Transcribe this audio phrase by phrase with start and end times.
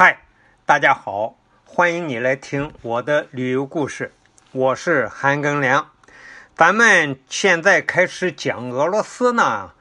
[0.00, 0.20] 嗨，
[0.64, 4.12] 大家好，欢迎你来听我的旅游故事，
[4.52, 5.90] 我是韩庚良。
[6.54, 9.72] 咱们现在开始讲俄罗斯呢，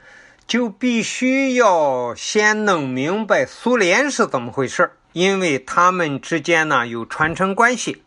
[0.47, 8.02] 就必须要先弄明白苏联是怎么回事，因为他们之间呢有传承关系。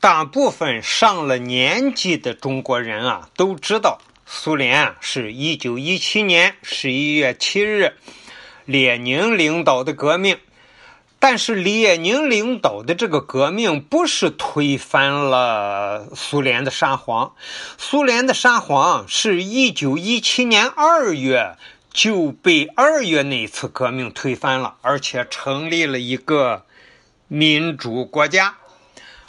[0.00, 7.92] 大部分上了年纪的中国人啊，都知道苏联啊是一九一七年十一月七日
[8.64, 10.36] 列宁领导的革命。
[11.24, 17.34] 但是列宁领导的这个革命不是推翻了苏联的沙皇，
[17.78, 21.56] 苏联的沙皇是一九一七年二月
[21.92, 26.64] 就被二月那次革命推翻了，而且成立了一个
[27.28, 28.56] 民主国家，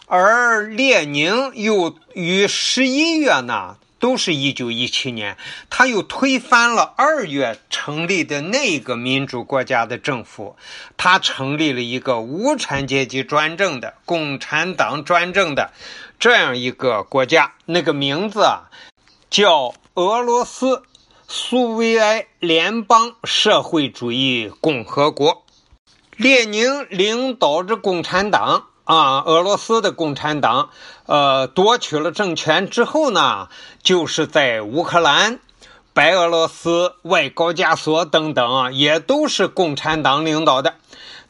[0.07, 3.77] 而列宁又于十一月呢。
[4.03, 5.37] 都是一九一七年，
[5.69, 10.57] 他又推翻了二月成立的那个民主国家的政府，
[10.97, 15.71] 他成立了一个无产阶级专政的共产党专政的
[16.19, 18.67] 这样一个国家，那个名字啊
[19.29, 20.83] 叫俄罗斯
[21.29, 25.45] 苏维埃联邦社会主义共和国。
[26.17, 28.65] 列宁领导着共产党。
[28.85, 30.69] 啊，俄罗斯的共产党，
[31.05, 33.47] 呃，夺取了政权之后呢，
[33.81, 35.39] 就是在乌克兰、
[35.93, 40.75] 白俄罗斯、外高加索等等啊，也都是共产党领导的，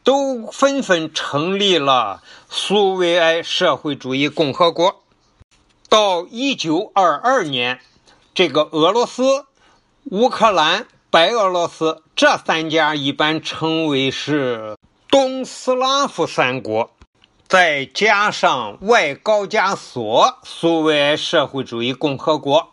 [0.03, 5.01] 都纷纷成立了苏维埃社会主义共和国。
[5.89, 7.79] 到一九二二年，
[8.33, 9.45] 这个俄罗斯、
[10.05, 14.75] 乌克兰、白俄罗斯这三家一般称为是
[15.11, 16.89] 东斯拉夫三国。
[17.53, 22.71] 再加上外高加索苏维埃社会主义共和国，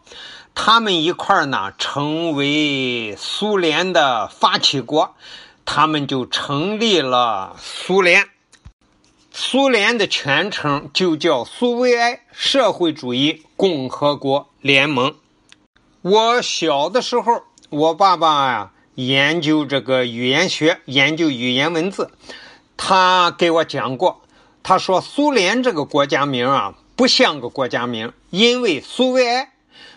[0.55, 5.15] 他们一块儿呢成为苏联的发起国，
[5.67, 8.31] 他们就成立了苏联。
[9.31, 15.15] 苏联的全称就叫苏维埃社会主义共和国联盟。
[16.01, 22.11] 我小的时候，我爸爸呀研究这个语言学，研究语言文字，
[22.79, 24.23] 他给我讲过。
[24.63, 29.53] 他说：“苏联这个国家名啊，不像个国家名，因为苏维埃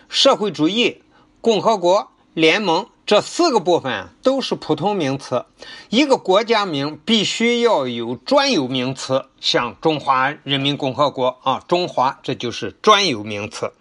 [0.08, 1.02] 社会主义
[1.40, 5.44] 共和国联盟这四个部分都是普通名词，
[5.90, 13.72] 一个国家名必须要有专有名词，像中华人民共和国啊，中华这就是专有名词。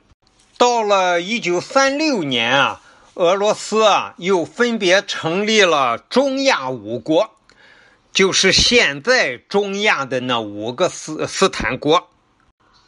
[0.57, 2.81] 到了一九三六年啊，
[3.13, 7.31] 俄罗斯啊又分别成立了中亚五国。”
[8.13, 12.09] 就是现在中亚的那五个斯斯坦国，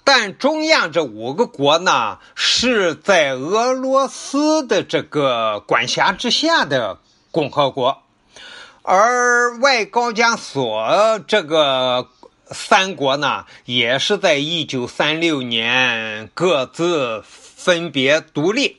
[0.04, 7.00] 但中亚这五个国呢，是在俄罗斯的这个管辖之下的
[7.32, 8.04] 共和国，
[8.84, 12.08] 而外高加索这个
[12.52, 18.78] 三国呢，也是在一九三六年各自分别独立，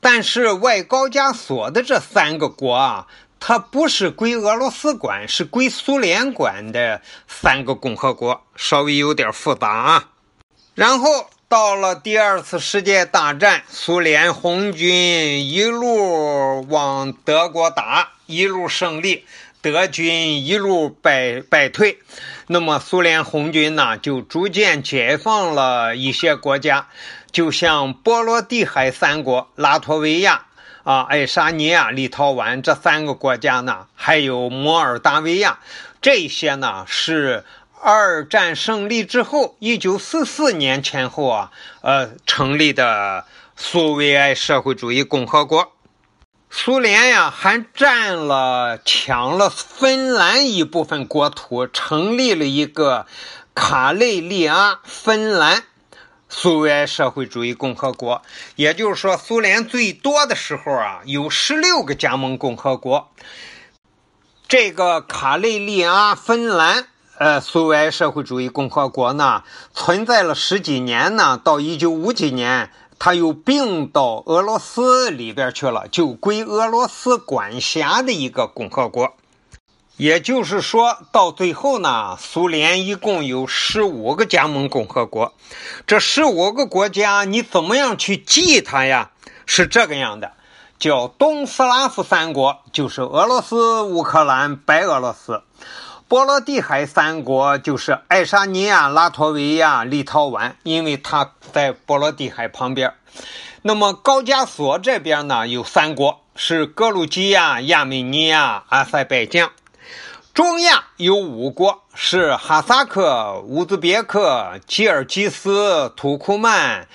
[0.00, 3.08] 但是外高加索的这三个国啊。
[3.40, 10.08] 它不是归俄罗斯管，是归苏联管的三个共和国，稍微有点复杂啊。
[10.74, 19.24] 然后到了第二次世界大战，苏联红军一路往德国打，一路胜利，
[19.60, 21.98] 德军一路败败退。
[22.46, 26.88] 那么苏联红军呢，就逐渐解放了一些国家，
[27.32, 30.46] 就像波罗的海三国，拉脱维亚。
[30.90, 35.60] 啊，爱沙尼亚、立陶宛这三个国家呢，还有摩尔达维亚，
[36.02, 37.44] 这些呢是
[37.80, 41.52] 二战胜利之后，一九四四年前后啊，
[41.82, 43.24] 呃成立的
[43.54, 45.70] 苏维埃社会主义共和国。
[46.50, 53.06] 苏联呀，还占了、抢了芬兰一部分国土，成立了一个
[53.54, 55.62] 卡累利阿芬兰。
[56.32, 58.22] 苏维埃社会主义共和国，
[58.54, 63.10] 也就是说，苏联最多的时候啊，有十六个加盟共和国。
[64.46, 66.86] 这个卡累利阿芬兰，
[67.18, 69.42] 呃，苏维埃社会主义共和国呢，
[69.74, 72.70] 存在了十几年呢，到一九五几年，
[73.00, 79.14] 它又并到俄罗斯里边去了，就归俄罗斯管辖的一个共和国。
[80.00, 85.34] 也就是说，到最后呢，苏联一共有十五个加盟共和国。
[85.86, 89.10] 这十五个国家，你怎么样去记它呀？
[89.44, 90.32] 是这个样的，
[90.78, 95.42] 叫东斯拉夫三国，就是俄罗斯、乌克兰、白俄罗斯；
[96.08, 102.94] 波罗的海三国就是爱沙尼亚、拉脱维亚、立陶宛，因为它在波罗的海旁边。
[103.60, 109.50] 那么高加索这边呢，有三国，是格鲁吉亚、亚美尼亚、阿塞拜疆。
[110.32, 116.86] 中亚有五国，是哈萨克、乌兹别克、吉尔吉斯、土库曼、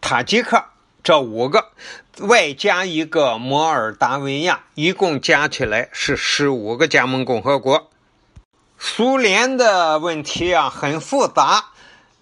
[0.00, 0.62] 塔吉克
[1.02, 1.70] 这五个，
[2.20, 7.90] 外加一个摩尔达维亚，一共加起来是十五个加盟共和国。
[8.78, 11.64] 苏联的问题啊很复杂，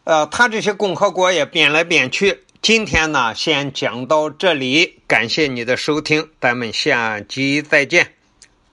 [0.05, 2.45] 呃，他这些共和国也变来变去。
[2.63, 8.15] 今天呢，先讲到这里，感谢你的收听，咱们下集再见。